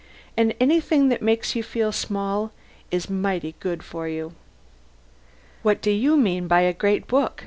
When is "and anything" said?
0.35-1.09